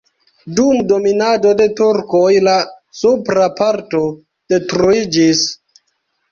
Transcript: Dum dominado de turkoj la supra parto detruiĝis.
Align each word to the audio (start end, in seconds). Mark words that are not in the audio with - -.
Dum 0.59 0.77
dominado 0.91 1.51
de 1.59 1.67
turkoj 1.81 2.23
la 2.49 2.57
supra 3.03 3.47
parto 3.63 4.03
detruiĝis. 4.57 5.49